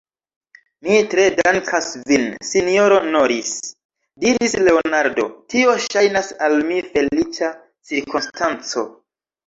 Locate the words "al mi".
6.49-6.83